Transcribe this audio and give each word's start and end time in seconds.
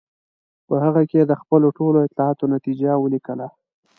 په 0.67 0.75
هغه 0.83 1.01
کې 1.09 1.17
یې 1.21 1.25
د 1.31 1.33
خپلو 1.41 1.67
ټولو 1.77 1.97
اطلاعاتو 2.05 2.45
نتیجه 2.55 2.91
ولیکله. 2.99 3.47